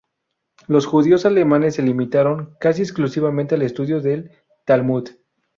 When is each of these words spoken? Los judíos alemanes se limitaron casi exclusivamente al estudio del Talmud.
Los 0.67 0.87
judíos 0.87 1.27
alemanes 1.27 1.75
se 1.75 1.83
limitaron 1.83 2.55
casi 2.59 2.81
exclusivamente 2.81 3.53
al 3.53 3.61
estudio 3.61 4.01
del 4.01 4.31
Talmud. 4.65 5.07